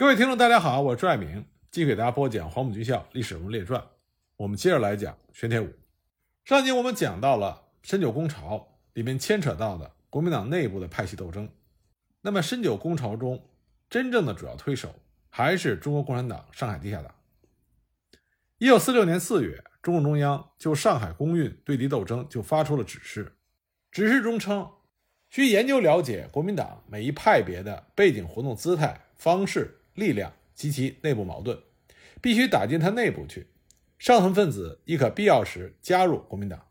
[0.00, 3.78] 各位听众，大家好，我是朱爱明，继续给大家播讲《黄埔军校历史人物列传》。
[4.38, 5.68] 我们接着来讲玄铁五。
[6.42, 11.46] 上集我们讲到了深九攻潮里面牵扯到的国民党内部的派系斗争。
[12.22, 13.46] 那么深九攻潮中
[13.90, 14.94] 真正的主要推手
[15.28, 17.14] 还是中国共产党上海地下党。
[18.56, 23.36] 一九四六年四月，中共中央就上海工运对敌斗争就发出了指示，
[23.92, 24.66] 指示中称
[25.28, 29.76] 需研究了解国民党每一派别的背景活动姿态、方式。
[30.00, 31.56] 力量及其内部矛盾，
[32.20, 33.46] 必须打进他内部去。
[33.98, 36.66] 上层分子亦可必要时加入国民党。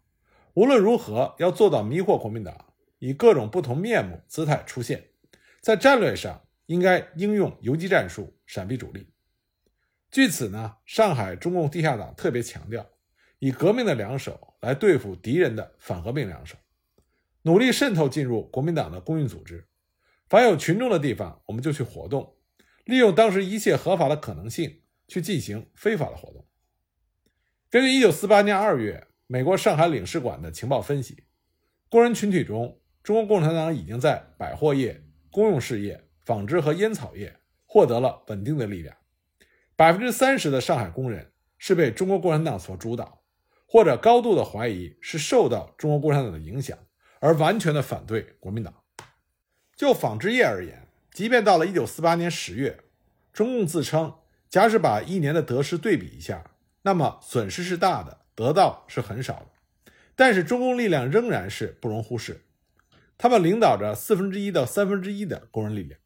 [0.56, 5.10] 无论如何，要做到迷惑国民党，以各种不同面目姿态出现。
[5.62, 9.08] 在战略上，应该应用游击战术，闪避主力。
[10.10, 12.84] 据此呢，上海中共地下党特别强调，
[13.38, 16.58] 以革命的两手来对付敌人的反革命两手，
[17.44, 19.68] 努力渗透进入国民党的公运组织。
[20.28, 22.36] 凡有群众的地方，我们就去活动。
[22.90, 26.44] 利用当时一切合法的可能性去进行非法的活动。
[27.70, 31.24] 根据1948年2月美国上海领事馆的情报分析，
[31.88, 38.98] 工人群体中，中国共产党已经在百货业、公用事业、纺织和烟草业获得了稳定的力量。
[39.76, 43.22] 百分之三十的上海工人是被中国共产党所主导，
[43.68, 46.76] 或者高度的怀疑是受到中国共产党的影响，
[47.20, 48.74] 而完全的反对国民党。
[49.78, 50.89] 就纺织业而言，
[51.20, 52.80] 即便到了一九四八年十月，
[53.34, 56.52] 中共自称，假使把一年的得失对比一下，
[56.84, 59.92] 那么损失是大的，得到是很少的。
[60.16, 62.46] 但是中共力量仍然是不容忽视，
[63.18, 66.00] 他们领导着四分之一到三分之一的工人力量。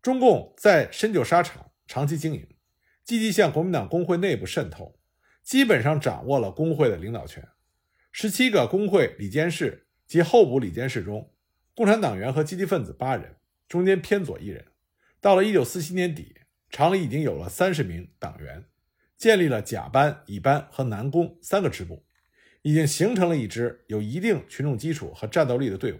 [0.00, 2.48] 中共在深九沙场长期经营，
[3.04, 4.98] 积极向国民党工会内部渗透，
[5.42, 7.46] 基本上掌握了工会的领导权。
[8.10, 11.34] 十七个工会里监事及候补里监事中，
[11.74, 13.36] 共产党员和积极分子八人。
[13.70, 14.66] 中间偏左一人，
[15.20, 16.34] 到了一九四七年底，
[16.70, 18.64] 厂里已经有了三十名党员，
[19.16, 22.02] 建立了甲班、乙班和南工三个支部，
[22.62, 25.98] 已经形成了一支有一定群众基础和战斗力的队伍。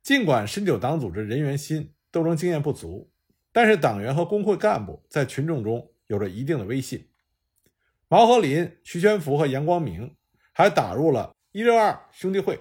[0.00, 3.10] 尽管深九党组织人员新，斗争经验不足，
[3.50, 7.08] 但是党员和工会干部在群众中有着一定的威信。
[8.06, 10.14] 毛和林、徐全福和杨光明
[10.52, 12.60] 还打入了一六二兄弟会，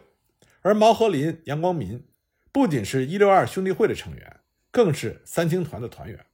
[0.62, 2.04] 而毛和林、杨光明。
[2.52, 4.40] 不仅是一六二兄弟会的成员，
[4.72, 6.26] 更是三青团的团员。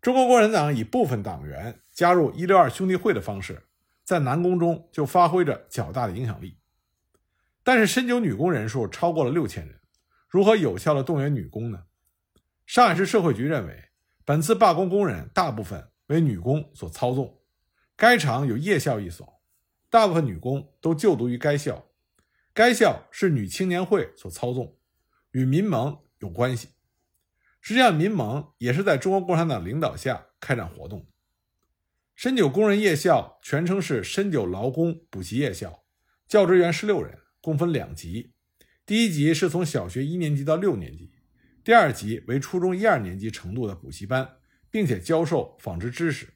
[0.00, 3.66] 中国共产党以部分党员加入一六二兄弟会的方式，
[4.04, 6.58] 在南工中就发挥着较大的影响力。
[7.64, 9.80] 但是深九女工人数超过了六千人，
[10.28, 11.82] 如何有效的动员女工呢？
[12.64, 13.86] 上海市社会局认为，
[14.24, 17.40] 本次罢工工人大部分为女工所操纵。
[17.96, 19.40] 该厂有夜校一所，
[19.90, 21.86] 大部分女工都就读于该校。
[22.54, 24.75] 该校是女青年会所操纵，
[25.36, 26.70] 与民盟有关系。
[27.60, 31.06] 实际上，民盟也是在中国共产党领导下开展活动。
[32.14, 35.84] 深九工人夜校全称是深九劳工补习夜校，
[36.26, 38.32] 教职员十六人，共分两级。
[38.86, 41.12] 第一级是从小学一年级到六年级，
[41.62, 44.36] 第二级为初中一二年级程度的补习班，
[44.70, 46.32] 并且教授纺织知识。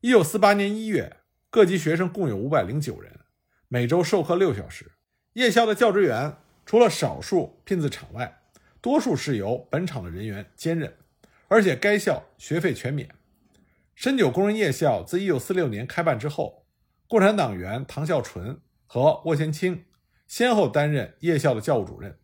[0.00, 3.20] 一九四八年一月，各级学生共有五百零九人，
[3.68, 4.94] 每周授课六小时。
[5.34, 6.38] 夜校的教职员
[6.70, 8.42] 除了少数聘自厂外，
[8.80, 10.94] 多数是由本厂的人员兼任，
[11.48, 13.12] 而且该校学费全免。
[13.96, 16.68] 深九工人夜校自1946年开办之后，
[17.08, 19.84] 共产党员唐孝纯和沃先清
[20.28, 22.20] 先后担任夜校的教务主任，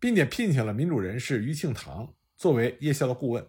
[0.00, 3.46] 并且聘请了民主人士余庆堂作为夜校的顾问。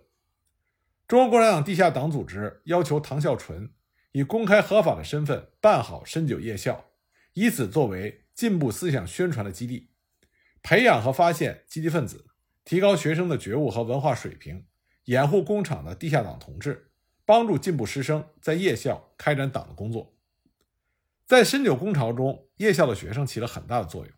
[1.07, 3.71] 中国共产党地下党组织要求唐孝纯
[4.11, 6.85] 以公开合法的身份办好深九夜校，
[7.33, 8.25] 以此作为。
[8.37, 9.89] 进步思想宣传的基地，
[10.69, 12.25] 培养和发现积极分子，
[12.65, 14.65] 提高学生的觉悟和文化水平，
[15.05, 16.91] 掩护工厂的地下党同志，
[17.23, 20.13] 帮助进步师生在夜校开展党的工作。
[21.25, 24.13] 在深九工潮中，夜校的学生起了很大的作用。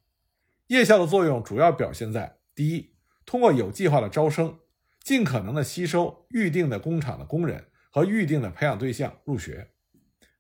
[0.66, 2.96] 夜校的作用主要表现在：第一，
[3.28, 4.58] 通过有计划的招生，
[5.04, 9.68] 尽可能的吸收预定的工厂的工人和预定的培养对象入学；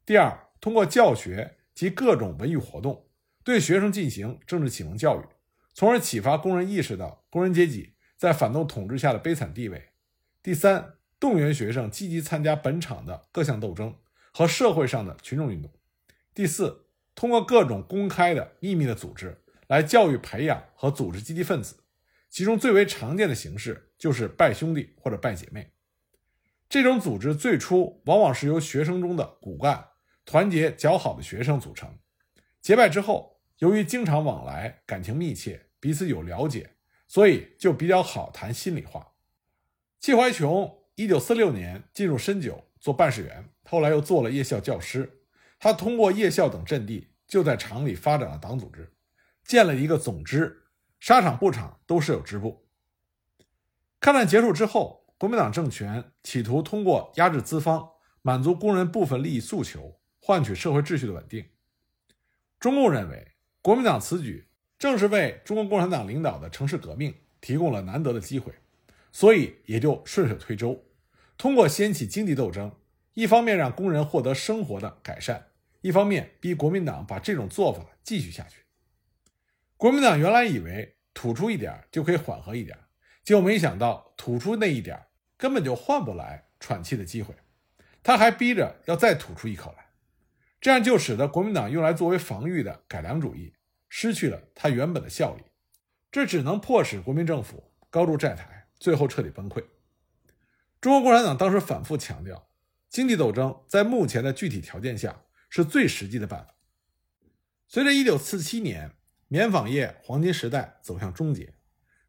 [0.08, 3.06] 第二，通过教学及各种文艺活动。
[3.44, 5.24] 对学生进行政治启蒙教育，
[5.80, 9.92] 从而启发工人意识到工人阶级在反动统治下的悲惨地位。
[10.44, 13.96] 第三，动员学生积极参加本厂的各项斗争
[14.34, 15.72] 和社会上的群众运动。
[16.34, 21.78] 第四，通过各种公开的、秘密的组织来教育培养和组织积极分子，
[22.30, 25.72] 其中最为常见的形式就是拜兄弟或者拜姐妹。
[26.68, 29.92] 这种组织最初往往是由学生中的骨干、
[30.26, 31.98] 团结较好的学生组成，
[32.62, 33.40] 结拜之后。
[33.60, 36.76] 由于经常往来，感情密切，彼此有了解，
[37.08, 39.14] 所以就比较好谈心里话。
[40.00, 45.24] 季怀琼一九四六年进入深九做办事员，后来又做了夜校教师。
[45.60, 48.94] 他通过夜校等阵地，就在厂里发展了党组织，
[49.44, 50.64] 建了一个总支，
[51.00, 52.66] 沙场、布场都设有支部。
[54.00, 57.90] 抗战结束之后，国民党政权企图通过压制资方，
[58.22, 61.50] 满足工人部分利益诉求，换取社会秩序的稳定。
[62.58, 64.49] 中共认为，国民党此举
[64.80, 68.54] 正是为中国共产党领导的城市革命提供了难得的机会，
[69.12, 70.86] 所以也就顺水推舟，
[71.38, 72.72] 通过掀起经济斗争，
[73.14, 75.48] 一方面让工人获得生活的改善，
[75.82, 78.62] 一方面逼国民党把这种做法继续下去。
[79.76, 82.78] 国民党原来以为吐出一点就可以缓和一点。
[83.22, 87.36] 结果没想到，吐出那一点根本就换不来喘气的机会，
[88.02, 89.86] 他还逼着要再吐出一口来，
[90.62, 93.54] 这样就使得国民党用来作为防御的改良主义
[93.90, 95.44] 失去了它原本的效力，
[96.12, 99.66] 这只能迫使国民政府高筑债台，最后彻底崩溃。
[100.80, 102.48] 中国共产党当时反复强调，
[102.88, 106.56] 经济斗争在目前的具体条件下是最实际的办法。
[107.68, 108.92] 随着1947年
[109.28, 111.54] 棉纺业黄金时代走向终结。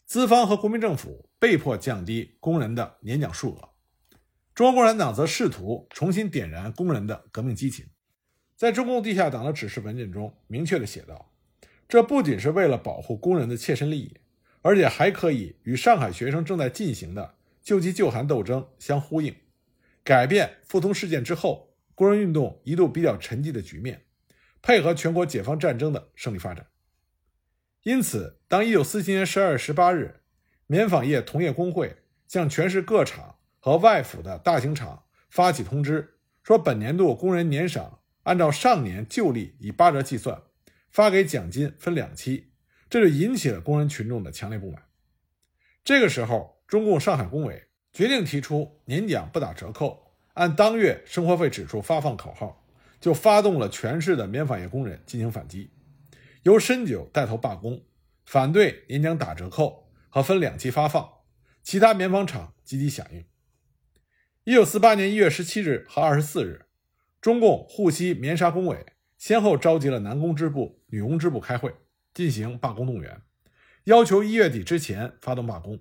[0.06, 3.71] 资方和国民政府被迫降低工人的年奖数额，
[4.55, 7.87] 中国共产党则试图重新点燃工人的革命激情。
[8.56, 11.32] 在中共地下党的指示文件中明确地写道
[11.91, 14.17] ：“这不仅是为了保护工人的切身利益，
[14.63, 19.35] 而且还可以与上海学生正在进行的救急救寒斗争相呼应，
[20.05, 24.05] 改变富通事件之后工人运动一度比较沉寂的局面，
[24.63, 26.69] 配合全国解放战争的胜利发展。”
[27.83, 30.21] 因此，当1947年12月18日，
[30.69, 31.97] 棉纺业同业工会
[32.29, 36.15] 向全市各厂和外府的大型厂发起通知，
[36.45, 40.41] 说本年度工人年赏按照上年旧例以八折计算，
[40.91, 42.53] 发给奖金分两期，
[42.89, 44.83] 这就引起了工人群众的强烈不满。
[45.83, 52.67] 这个时候，中共上海工委决定提出年奖不打折扣，按当月生活费指数发放口号，
[53.01, 55.71] 就发动了全市的棉纺业工人进行反击。
[56.43, 57.85] 由深九带头罢工，
[58.27, 61.09] 反对年奖打折扣和分两期发放，
[61.63, 63.25] 其他棉纺厂积极响应。
[64.45, 66.67] 一九四八年一月十七日和二十四日，
[67.21, 68.87] 中共沪西棉纱工委
[69.20, 71.75] 先后召集了男工支部、女工支部开会，
[72.14, 73.20] 进行罢工动员，
[73.84, 75.78] 要求一月底之前发动罢工。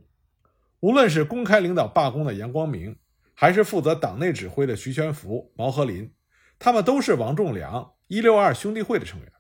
[0.81, 2.97] 无论是公开领导罢工的杨光明，
[3.33, 6.13] 还是负责党内指挥的徐全福、毛和林，
[6.59, 9.31] 他们都是王仲良一六二兄弟会的成员。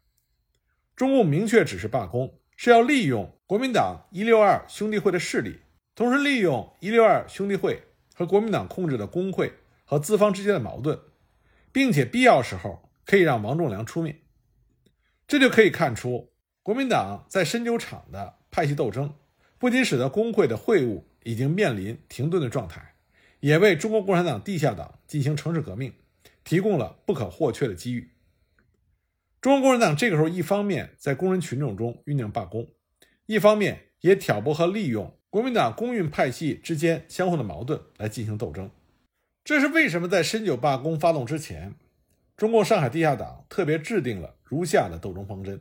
[0.95, 5.59] 中共明确指示罢工，是要利用国民党一六二兄弟会的势力，
[5.93, 7.83] 同时利用一六二兄弟会
[8.15, 9.51] 和国民党控制的工会
[9.83, 10.97] 和资方之间的矛盾，
[11.73, 14.19] 并且必要时候可以让王仲良出面。
[15.27, 19.15] 这就可以看出，国民党在深酒厂的派系斗争，
[19.57, 22.93] 不仅使得工会的会务已经面临停顿的状态，
[23.39, 25.91] 也为中国共产党地下党进行城市革命
[26.43, 28.11] 提供了不可或缺的机遇。
[29.41, 32.69] 中国共产党这个时候，一方面在工人群众中酝酿罢工，
[33.25, 38.69] 一方面也挑拨和利用国民党工运派系之间相互的矛盾来进行斗争。
[39.43, 41.73] 这是为什么在深九罢工发动之前，
[42.39, 45.59] 中共上海地下党特别制定了如下的斗争方针：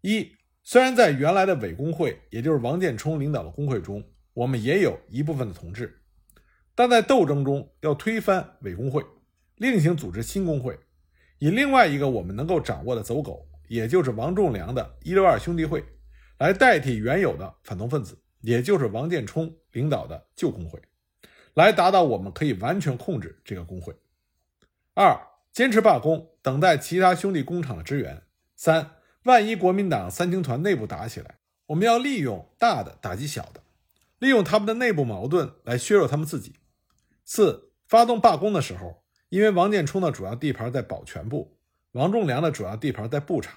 [0.00, 0.32] 一，
[0.62, 4.02] 虽然在原来的伪工会，也就是王建冲领导的工会中，
[4.32, 6.00] 我们也有一部分的同志，
[6.74, 9.04] 但在斗争中要推翻伪工会，
[9.56, 10.78] 另行组织新工会。
[11.38, 15.84] 以另外一个我们能够掌握的走狗，也就是王仲良的一六二兄弟会，
[16.38, 20.80] 来代替原有的反动分子，也就是王建冲领导的旧工会，
[21.52, 23.94] 来达到我们可以完全控制这个工会。
[24.94, 25.14] 二、
[25.52, 28.22] 坚持罢工，等待其他兄弟工厂的支援。
[28.56, 28.92] 三、
[29.24, 33.62] 万一国民党三青团内部打起来，我们要利用大的打击小的，
[34.18, 36.56] 利用他们的内部矛盾来削弱他们自己。
[37.24, 39.00] 四、发动罢工的时候。
[39.30, 41.56] 因为王建冲的主要地盘在保全部，
[41.92, 43.54] 王仲良的主要地盘在布厂，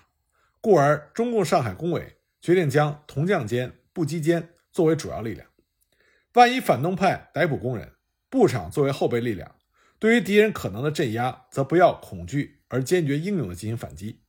[0.61, 5.47] 故而中共上海工委决定将铜匠间、布机间作为主要力量。
[6.33, 7.93] 万一反动派逮捕工人，
[8.29, 9.55] 布厂作为后备力量，
[10.03, 14.19] 对于敌人可能的镇压，则不要恐惧，而坚决英勇地进行反击。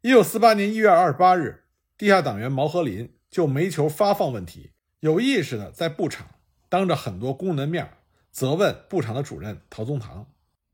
[0.00, 1.64] 一九四八年一月二十八日，
[1.98, 6.36] 地下党员毛和林就煤球发放问题，有意识地在布厂
[6.68, 7.94] 当着很多工人的面
[8.30, 10.32] 责问布厂的主任陶宗堂。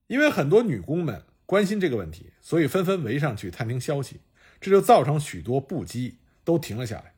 [0.09, 4.21] 因为很多女工们关心这个问题，所以纷纷围上去探听消息，
[4.61, 7.15] 这就造成许多布机都停了下来，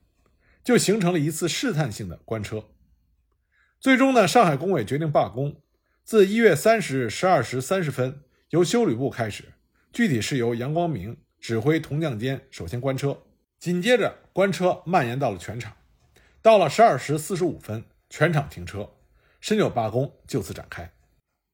[0.62, 2.66] 就形成了一次试探性的关车。
[3.80, 5.60] 最终呢，上海工委决定罢工，
[6.08, 9.52] 自一月三十日十二时三十分由修理部开始，
[9.92, 13.24] 具体是由杨光明指挥铜匠间首先关车，
[13.58, 15.76] 紧接着关车蔓延到了全场，
[16.40, 18.90] 到了十二时四十五分，全场停车，
[19.38, 20.90] 深九罢工就此展开。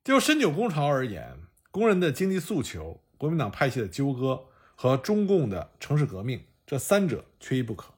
[0.04, 1.36] 就深九工潮而言，
[1.72, 4.44] 工人的经济诉求、国民党派系的纠葛
[4.76, 7.92] 和中共的城市革命，这三者缺一不可。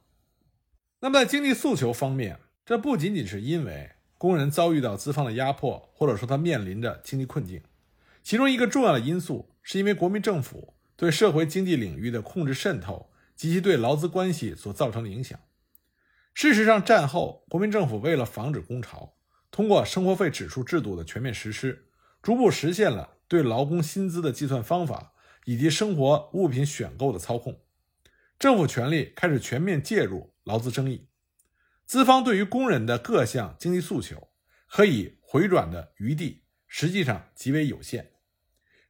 [1.00, 3.90] 那么在经济诉求方面，这不仅仅是因为
[4.26, 7.62] 工人遭遇到资方的压迫，或者说他面临着经济困境，
[8.22, 15.38] 其中一个重要的因素是因为国民政府对社会经济领域的控制渗透及其对劳资关系所造成的影响。
[16.34, 19.14] 事实上，战后国民政府为了防止工潮，
[19.50, 21.86] 通过生活费指数制度的全面实施。
[22.20, 25.12] 逐步实现了对劳工薪资的计算方法
[25.44, 27.60] 以及生活物品选购的操控，
[28.36, 31.06] 政府权力开始全面介入劳资争议，
[31.86, 34.28] 资方对于工人的各项经济诉求
[34.68, 38.10] 可以回转的余地实际上极为有限。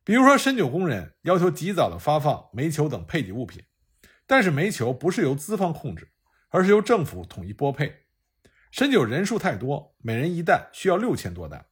[0.03, 3.65] 比如说，深九工人要求及早的发放煤球等配给物品，
[4.26, 6.09] 但是煤球不是由资方控制，
[6.49, 8.07] 而是由政府统一拨配。
[8.71, 11.67] 深九人数太多，每人一担需要六千多担，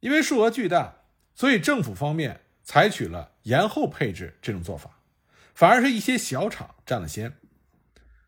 [0.00, 1.04] 因为数额巨大。
[1.34, 5.02] 所以，政府方面采取了延后配置这种做法，
[5.54, 7.38] 反而是一些小厂占了先。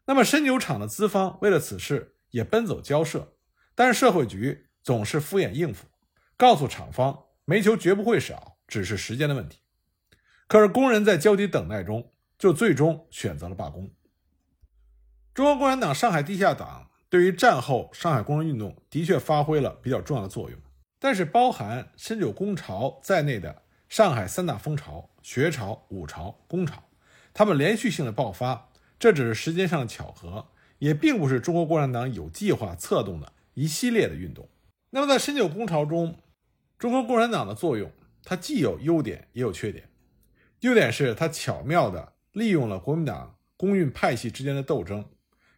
[0.07, 3.35] 那么，深酒厂的资方为了此事也奔走交涉，
[3.75, 5.87] 但是社会局总是敷衍应付，
[6.37, 9.59] 告诉厂方煤球绝不会少，只是时间的问题。
[10.47, 13.91] 可是，工人在焦急等待中，就最终选择了罢工。
[15.35, 20.59] 中国共产党上海地下党对于战后上海工人运动的确发挥了比较重要的作用。
[20.99, 26.83] 但是，包含深九工潮在内的上海三大风潮——学潮、五潮、工潮，
[27.33, 34.49] 他们连续性的爆发，这只是时间上的巧合，也并不是中国共产党有计划策动的一系列的运动。
[34.91, 36.19] 那么，在深九工潮中，
[36.79, 37.91] 中国共产党的作用，
[38.25, 39.89] 它既有优点，也有缺点。
[40.61, 45.05] 优点是它巧妙地利用了国民党工运派系之间的斗争，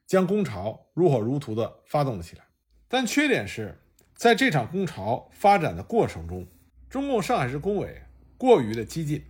[0.07, 2.45] 将工潮如火如荼地发动了起来。
[2.89, 3.77] 但缺点是。
[4.17, 6.47] 在这场工潮发展的过程中，
[6.91, 8.03] 中共上海市工委
[8.37, 9.25] 过于的激进，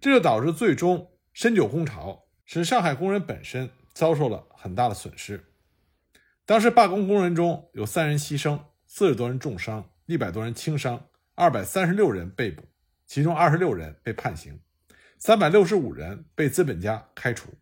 [0.00, 5.42] 这就导致最终深九工潮使上海工人本身遭受了很大的损失。
[6.44, 12.64] 当时罢工工人中有三人牺牲，四十多人重伤，一百多人轻伤，二百三十六人被捕，
[13.06, 14.60] 其中二十六人被判刑，
[15.18, 17.54] 三百六十五人被资本家开除。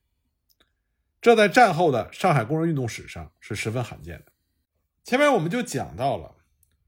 [1.21, 4.33] 这在战后的上海工人运动史上是十分罕见的。
[5.05, 6.37] 前面我们就讲到了。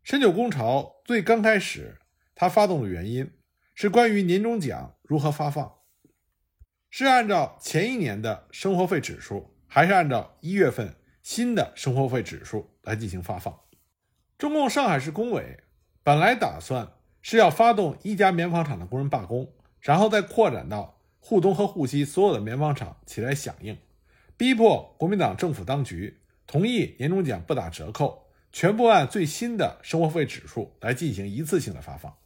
[0.02, 1.98] 深九工潮最刚开始，
[2.34, 3.30] 它发动的原因
[3.74, 5.72] 是关于年终奖如何发放，
[6.96, 13.52] 是按照前一年的生活费指数，还是按照一月份新的生活费指数来进行发放？
[14.38, 15.58] 中共上海市工委
[16.04, 23.76] 本来打算是要发动一家棉纺厂的工人罢工，然后再扩展到沪东和沪西所有的棉纺厂起来响应，
[24.36, 28.30] 逼迫国民党政府当局同意年终奖不打折扣。
[28.52, 32.16] 全部按最新的生活费指数来进行一次性的发放。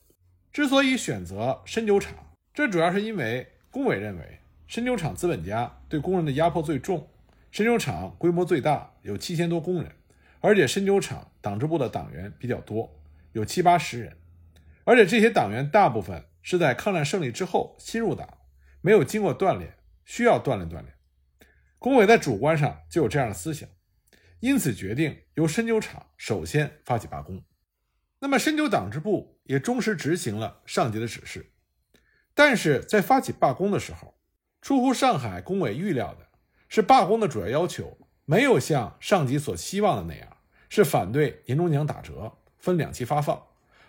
[0.53, 2.13] 之所以选择深酒厂，
[2.53, 7.09] 这主要是因为工委认为深酒厂资本家对工人的压迫最重，
[7.51, 9.91] 深酒厂规模最大，有七千多工人，
[10.41, 13.01] 而且深酒厂党支部的党员比较多，
[13.33, 14.15] 有七八十人，
[14.85, 18.29] 而且这些党员大部分是在抗战胜利之后新入党，
[18.83, 20.93] 没有经过锻炼，需要锻炼锻炼。
[21.79, 23.67] 工委在主观上就有这样的思想。
[24.41, 27.43] 因此，决定由深酒厂首先发起罢工。
[28.21, 31.53] 那么，深酒党支部也忠实执行了上级的指示。
[32.35, 34.18] 但是在发起罢工的时候，
[34.61, 36.27] 出乎上海工委预料的
[36.69, 40.37] 是，罢工的主要要求没有像上级所希望的那样，
[40.69, 43.43] 是反对年终奖打折、分两期发放，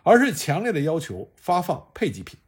[0.04, 2.40] 而是强烈的要求发放配给品。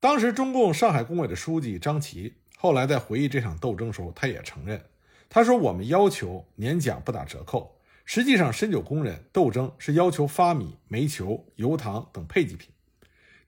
[0.00, 4.84] 当时，中共上海工委的书记张琦后来在回忆这场斗争时候，他也承认。
[5.30, 12.68] 他说：“我们要求年奖不打折扣，实际上深酒工人斗争是要求发米、煤球、油糖等配给品。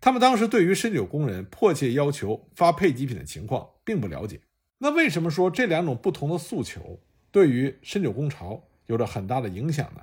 [0.06, 4.40] 他们当时对于深酒工人迫切要求发配给品的情况并不了解。
[4.78, 7.00] 那为什么说这两种不同的诉求
[7.32, 10.02] 对于深酒工潮有着很大的影响呢？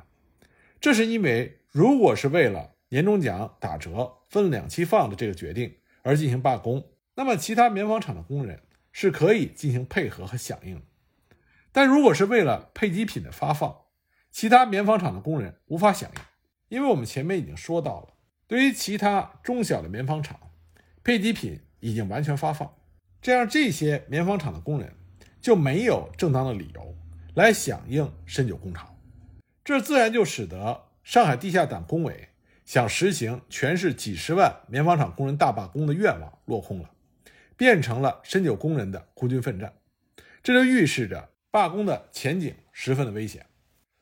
[0.81, 8.59] 这是因为，如果是为了年终奖打折、分两期放的这个决定而进行罢工，那么其他棉纺厂的工人
[8.91, 10.81] 是可以进行配合和响应。”
[11.71, 13.73] 但如果是为了配给品的发放，
[14.29, 16.21] 其他棉纺厂的工人无法响应，
[16.67, 18.12] 因为我们前面已经说到了，
[18.53, 20.39] 对于其他中小的棉纺厂，
[21.03, 22.71] 配给品已经完全发放，
[23.19, 24.93] 这样这些棉纺厂的工人
[25.41, 26.95] 就没有正当的理由
[27.33, 28.95] 来响应深九工厂，
[29.63, 32.29] 这自然就使得上海地下党工委
[32.63, 36.91] 想实行全市几十万棉纺厂工人大罢工的愿望落空了，
[37.57, 39.73] 变成了深九工人的孤军奋战，
[40.43, 41.31] 这就预示着。
[41.49, 43.47] 罢工的前景十分的危险。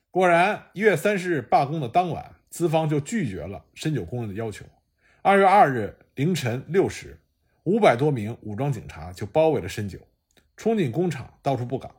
[0.09, 4.65] 果然，一月三十日罢工的当晚，资方就拒绝了深九工人的要求。
[5.21, 7.17] 二月二日凌晨六时，
[7.63, 9.97] 五百多名武装警察就包围了深九，
[10.57, 11.89] 冲进工厂，到处布岗。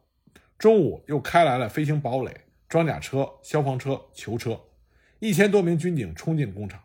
[0.59, 4.61] 中午又开来了飞行堡垒、装甲车、消防车、囚车，
[5.21, 6.83] 一千多名军警冲进工厂。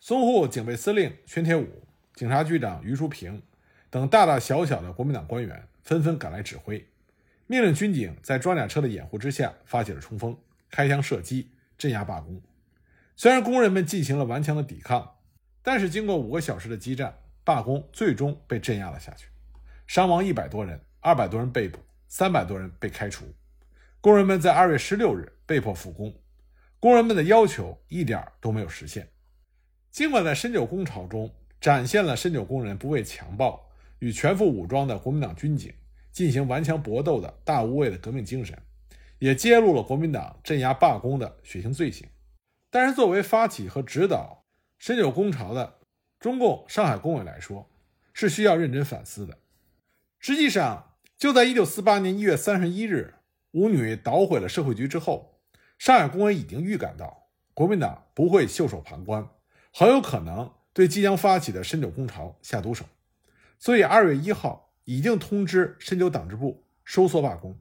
[0.00, 1.82] 淞沪警备司令宣铁武、
[2.14, 3.42] 警察局长于淑平
[3.90, 6.86] 等大大小小的国民党官员纷纷赶来指挥，
[7.48, 10.38] 命令军警在装甲车的掩护之下发起了冲锋，
[10.70, 12.40] 开枪射击，镇压罢工。
[13.18, 15.16] 虽然工人们进行了顽强的抵抗。
[15.60, 19.26] 但是，经过五个小时的激战，罢工最终被镇压了下去，
[19.86, 23.26] 伤亡一百多人，二百多人被捕，三百多人被开除。
[24.00, 26.14] 工人们在二月十六日被迫复工，
[26.80, 29.06] 工人们的要求一点都没有实现。
[29.90, 35.74] 尽管在深九工潮中展现了深九工人不畏强暴、与全副武装的国民党军警
[36.12, 38.56] 进行顽强搏斗的大无畏的革命精神，
[39.18, 42.08] 也揭露了国民党镇压罢工的血腥罪行，
[42.70, 44.38] 但是作为发起和指导。
[44.80, 45.80] 深九工潮的
[46.20, 47.68] 中共上海工委来说，
[48.12, 49.38] 是需要认真反思的。
[50.20, 53.14] 实际上，就在一九四八年一月三十一日，
[53.50, 55.40] 舞女捣毁了社会局之后，
[55.78, 59.28] 上海工委已经预感到国民党不会袖手旁观，
[59.72, 62.84] 很有可能对即将发起的深九工潮下毒手。
[63.58, 67.58] 所以，二月一号已经通知深九党支部收缩罢工，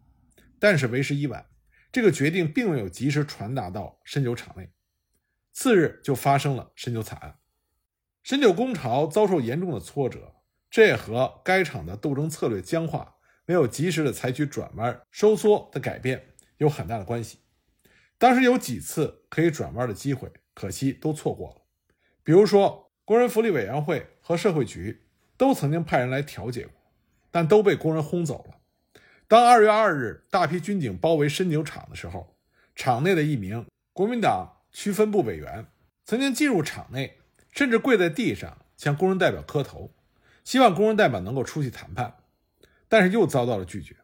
[0.59, 1.43] 但是为时已晚，
[1.91, 4.69] 这个决定并没有及时传达到深九厂内。
[5.59, 7.39] 次日就发生了深九惨案，
[8.21, 10.35] 深九工潮遭受严重的挫折，
[10.69, 17.39] 这也和该厂的斗争策略僵化，没有及时的采取转弯收缩的改变有很大的关系。
[18.19, 21.63] 当时有几次可以转弯的机会，可惜都错过了。
[22.23, 26.73] 比如说，工人福利委员会和社会局都曾经派人来调解过，
[27.31, 28.57] 但都被工人轰走了。
[29.27, 32.37] 当二月二日大批军警包围深九厂的时候，
[32.75, 34.53] 厂内的一名国民党。
[34.79, 35.65] 区分部委员
[36.05, 37.17] 曾经进入厂内，
[37.50, 39.91] 甚至跪在地上向工人代表磕头，
[40.44, 42.18] 希望工人代表能够出去谈判，
[42.87, 43.96] 但是又遭到了拒绝。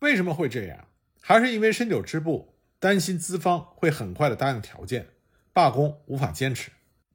[0.00, 0.88] 为什么会这样？
[1.20, 5.06] 还是因为深九支部担心资方会很快的答应条件，
[5.52, 6.72] 罢工无法坚持。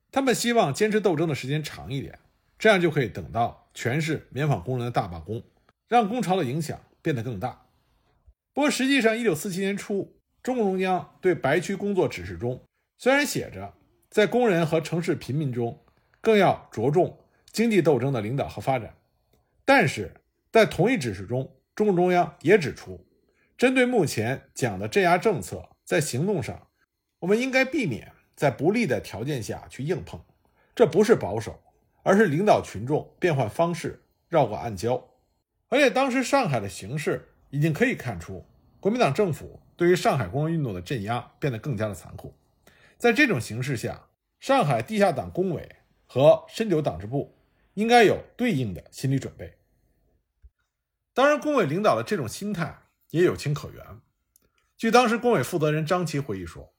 [0.10, 2.18] 他们希望坚持斗争的时间长一点，
[2.58, 5.44] 这样就可以等到全市棉纺工人的大罢工，
[5.90, 7.66] 让工潮的影响变得更大。
[8.54, 12.64] 不过，实际上，一九四七年初，中共中央对白区工作指示中。
[13.04, 13.74] 虽然写着
[14.10, 15.84] 在工人和城市贫民中，
[16.22, 17.20] 更要着重
[17.52, 18.96] 经济斗争的领导和发展，
[19.66, 20.14] 但是
[20.54, 23.06] 在同一指示中，中共中央也指出，
[23.58, 26.68] 针对目前讲的镇压政策，在行动上，
[27.20, 30.22] 我们应该避免在不利的条件下去硬碰，
[30.74, 31.60] 这不是保守，
[32.04, 35.04] 而是领导群众变换方式，绕过暗礁。
[35.68, 38.46] 而且当时上海的形势已经可以看出，
[38.80, 42.34] 国民党政府对于上海工人运动的镇压变得更加的残酷。
[43.04, 44.08] 在这种形势下，
[44.40, 47.38] 上海地下党工委和深九党支部
[47.74, 49.58] 应该有对应的心理准备。
[51.14, 53.86] 当然，工委领导的这种心态也有情可原。
[54.78, 56.74] 据当时工委负责人张琦回忆说，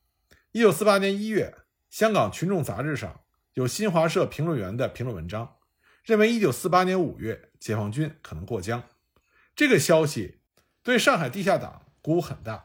[0.52, 1.54] 一九四八年一月，
[1.90, 3.20] 香港《群众》杂志上
[3.52, 5.56] 有新华社评论员的评论文章，
[6.04, 8.82] 认为一九四八年五月解放军可能过江。
[9.54, 10.38] 这个消息
[10.82, 12.64] 对上海地下党鼓舞很大，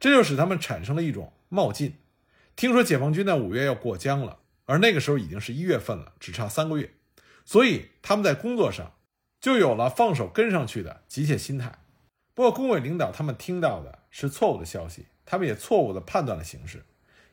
[0.00, 1.98] 这就使他们产生了一种冒进。
[2.56, 6.94] 听说解放军在五月要过江了，而那个时候已经是一月份了，只差三个月，
[7.44, 8.94] 所以他们在工作上
[9.40, 11.80] 就有了放手跟上去的急切心态。
[12.32, 16.84] 不过，工委领导他们听到的是错误的消息，他们也错误地判断了形势。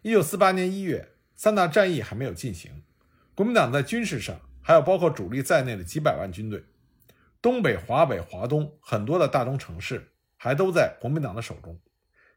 [0.01, 2.83] 一九四八年一月，三大战役还没有进行，
[3.35, 6.63] 国民党在军事上还有包括主力在内的几百万军队，
[7.41, 11.79] 东北、华北、华东很多的大中城市还都在国民党的手中。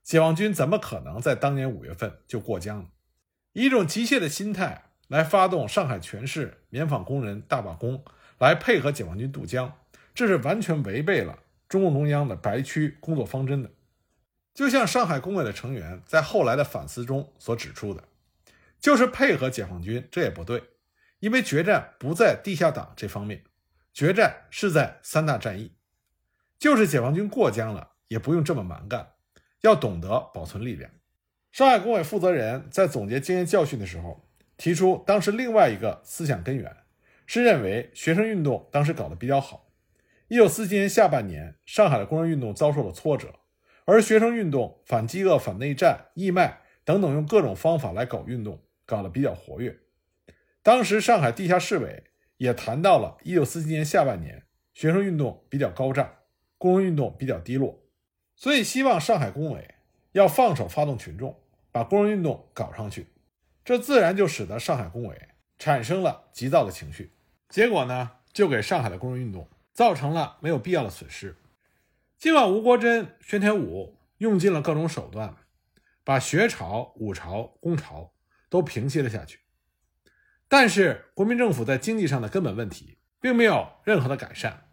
[0.05, 2.89] 解放军怎么可能在当年五月份就过江呢？
[3.55, 8.05] 以一种急切的心态来发动上海全市棉纺工人大罢工，
[8.39, 9.79] 来配合解放军渡江，
[10.15, 11.39] 这是完全违背了
[11.69, 13.71] 中共中央的白区工作方针的。
[14.53, 18.05] 就像上海工委的成员在后来的反思中所指出的，
[18.79, 20.63] 就是配合解放军，这也不对，
[21.21, 23.43] 因为决战不在地下党这方面，
[23.95, 25.73] 决战是在三大战役。
[26.59, 29.14] 就是解放军过江了，也不用这么蛮干。
[29.65, 30.91] 要懂得保存力量。
[31.51, 36.77] 上海工委负责人在总结经验教训的时候，提出当时另外一个思想根源，
[37.27, 39.73] 是认为学生运动当时搞得比较好。
[40.29, 43.37] 一九四七年下半年，上海的工人运动遭受了挫折，
[43.87, 49.79] 而学生运动反饥饿、反内战、义卖等等，用各种方法来搞运动，搞得比较活跃。
[50.63, 52.05] 当时上海地下市委
[52.37, 54.43] 也谈到了一九四七年下半年
[54.75, 56.17] 学生运动比较高涨，
[56.59, 57.84] 工人运动比较低落。
[58.37, 59.75] 所以，希望上海工委
[60.13, 63.07] 要放手发动群众，把工人运动搞上去。
[63.65, 67.13] 这自然就使得上海工委产生了急躁的情绪，
[67.49, 71.37] 结果呢，就给上海的工人运动造成了没有必要的损失。
[72.19, 75.37] 尽管吴国桢、宣天武用尽了各种手段，
[76.03, 78.13] 把学潮、武潮、工潮
[78.51, 79.41] 都平息了下去，
[80.49, 84.69] 但是国民政府在经济上的根本问题并没有任何的改善。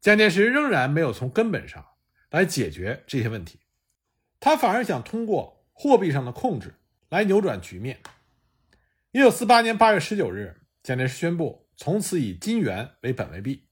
[0.00, 1.86] 蒋介石仍然没有从根本上
[2.32, 3.60] 来解决这些问题，
[4.40, 6.74] 他反而想通过货币上的控制
[7.08, 8.00] 来扭转局面。
[9.12, 13.68] 一九四八年八月十九日，蒋介石宣布从此以金元为本位币，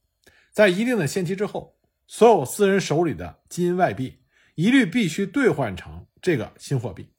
[0.52, 1.76] 在一定的限期之后。
[2.12, 4.24] 所有私人手里的金银外币
[4.56, 7.14] 一律必须兑换成这个新货币。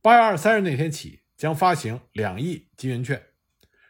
[0.00, 3.20] 八月二十三日那天起，将发行两亿金元券，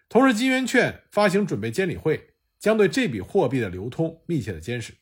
[0.09, 4.95] 同时金元券发行准备监理会将对这笔货币的流通密切的监视。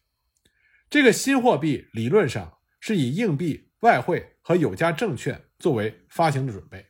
[0.95, 6.87] 这个新货币理论上是以硬币、外汇和有价证券作为发行的准备。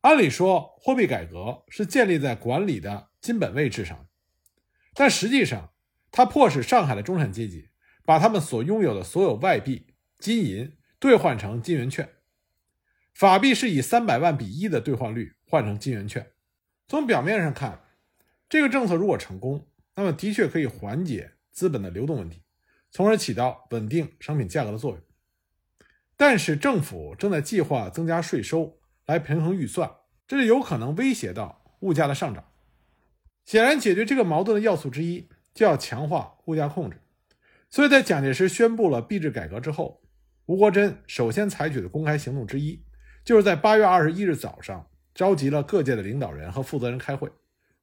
[0.00, 4.08] 按理说，货币改革是建立在管理的金本位制上，
[4.94, 5.72] 但实际上。
[6.10, 7.68] 它迫使上海的中产阶级
[8.04, 12.14] 把他们所拥有的所有外币、金银兑换成金元券，
[13.14, 16.32] 法币是以三百万比一的兑换率换成金元券。
[16.88, 17.84] 从表面上看，
[18.48, 22.42] 这个政策如果成功，那么的确可以缓解资本的流动问题，
[22.96, 25.00] 从而起到稳定商品价格的作用。
[26.16, 29.90] 但是政府正在计划增加税收来平衡预算，
[30.26, 32.42] 这就有可能威胁到物价的上涨。
[33.44, 35.28] 显然，解决这个矛盾的要素之一。
[35.52, 37.00] 就要强化物价控制，
[37.70, 40.02] 所以在蒋介石宣布了币制改革之后，
[40.44, 42.84] 吴国桢首先采取的公开行动之一，
[43.24, 47.32] 就是在八月二十一日早上召集了各界的领导人和负责人开会，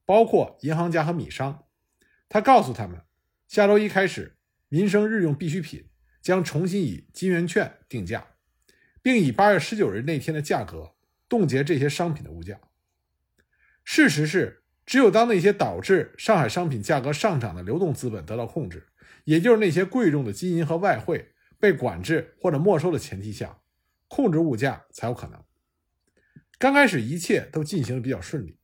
[0.05, 1.63] 包括银行家和米商。
[2.29, 3.01] 他告诉他们，
[3.47, 4.37] 下周一开始，
[4.73, 5.85] 民生日用必需品
[6.19, 8.25] 将重新以金元券定价，
[9.03, 10.95] 并以八月十九日那天的价格
[11.29, 12.59] 冻结这些商品的物价。
[13.83, 14.61] 事实是。
[14.85, 18.89] 只有当那些导致上海商品价格上涨的流动资本得到控制，
[19.23, 23.61] 也就是那些贵重的金银和外汇被管制或者没收的前提下，
[24.09, 25.41] 控制物价才有可能。
[26.59, 28.57] 刚开始一切都进行的比较顺利。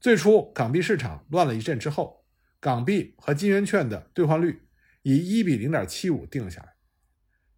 [0.00, 2.24] 最初港币市场乱了一阵之后，
[2.58, 4.62] 港币和金元券的兑换率
[5.02, 6.74] 以一比零点七五定了下来。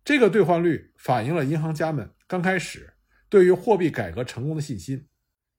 [0.04, 2.94] 这个兑换率反映了银行家们刚开始
[3.28, 5.08] 对于货币改革成功的信心。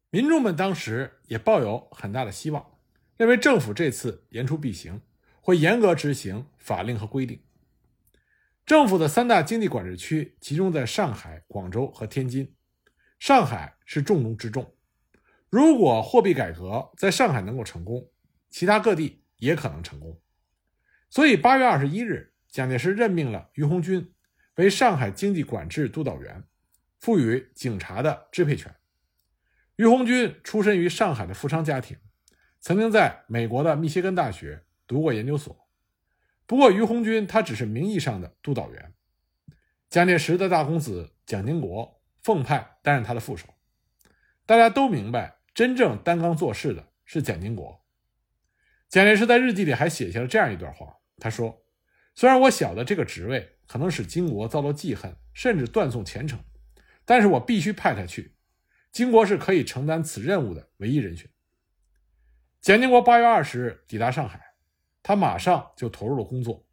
[0.10, 2.78] 民众们当时也抱有很大的希望，
[3.18, 5.02] 认为政府这次言出必行，
[5.42, 7.42] 会严格执行法令和规定。
[8.66, 12.56] 政府的三大经济管制区集中在上海、广州和天津，
[13.20, 14.76] 上海是重中之重。
[15.50, 18.10] 如果货币改革在上海能够成功，
[18.50, 20.20] 其他各地也可能成功。
[21.14, 24.16] 所以，八月二十一日，蒋介石任命了于鸿钧
[24.56, 26.44] 为上海经济管制督导员，
[27.00, 28.74] 赋予警察的支配权。
[29.76, 31.96] 于鸿钧出身于上海的富商家庭，
[32.60, 35.56] 曾经在美国的密歇根大学读过研究所。
[36.48, 38.96] 不过，于鸿钧他只是名义上的督导员。
[39.92, 43.48] 蒋介石的大公子蒋经国奉派担任他的副手。
[44.48, 47.86] 大家都明白，真正担纲做事的是蒋经国。
[48.90, 51.64] 蒋介石在日记里还写下了这样一段话：他说，
[52.14, 56.38] 虽然我晓得这个职位可能使金国遭到记恨，甚至断送前程，
[57.06, 58.36] 但是我必须派他去。
[58.92, 61.30] 金国是可以承担此任务的唯一人选。
[62.60, 64.56] 蒋经国八月二十日抵达上海，
[65.02, 66.66] 他马上就投入了工作。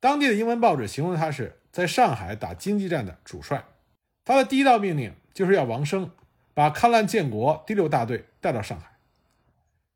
[0.00, 3.62] 当地的英文报纸形容他是在上海打经济战的主帅。
[4.24, 6.10] 他的第一道命令就是要王生
[6.54, 8.98] 把勘澜建国第六大队带到上海。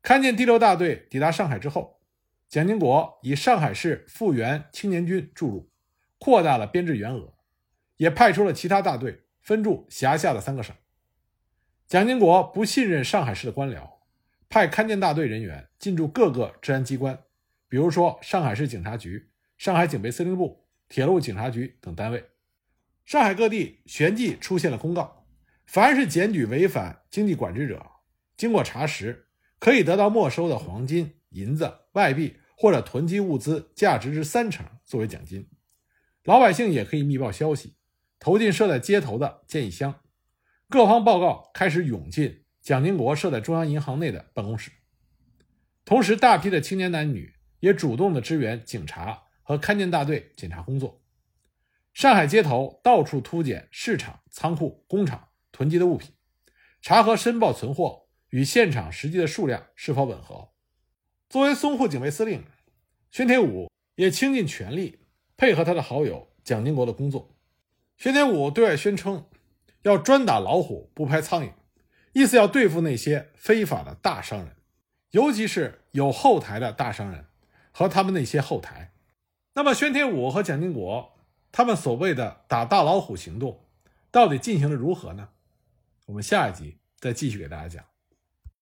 [0.03, 1.99] 看见第六大队抵达上海之后，
[2.53, 5.71] 蒋经国以上海市复员青年军注入，
[6.19, 7.33] 扩大了编制员额，
[7.97, 10.75] 也派出了其他大队分驻辖下的三个省。
[11.87, 13.93] 蒋经国不信任上海市的官僚，
[14.49, 17.23] 派勘检大队人员进驻各个治安机关，
[17.67, 22.23] 比如说上海市警察局、上海警备司令部、铁路警察局等单位。
[23.03, 25.25] 上海各地旋即出现了公告：
[25.65, 27.83] 凡是检举违反经济管制者，
[28.37, 29.25] 经过查实，
[29.57, 35.49] 可以得到没收的黄金、银子、外币或者囤积物资价值之三成作为奖金。
[36.23, 37.75] 老百姓也可以密报消息，
[38.19, 39.99] 投进设在街头的建议箱。
[40.69, 44.71] 各方报告开始涌进蒋经国设在中央银行内的办公室，
[45.83, 51.01] 同时，大批的青年男女也主动的支援警察和勘检大队检查工作。
[51.93, 56.13] 上海街头到处突检市场、仓库、工厂囤积的物品，
[56.81, 60.51] 查核申报存货与现场实际的数量是否吻合。
[61.29, 62.43] 作为淞沪警备司令，
[63.13, 64.97] 宣铁武也倾尽全力
[65.37, 67.29] 配合他的好友蒋经国的工作。
[67.95, 69.23] 宣铁武对外宣称。
[69.83, 71.51] 要专打老虎，不拍苍蝇。
[72.13, 74.55] 意思要对付那些非法的大商人，
[75.11, 77.25] 尤其是有后台的大商人
[77.71, 78.93] 和他们那些后台。
[79.53, 81.19] 那么，宣铁武和蒋经国
[81.51, 83.65] 他们所谓的打大老虎行动，
[84.09, 85.29] 到底进行的如何呢？
[86.07, 87.92] 我们下一集再继续给大家讲。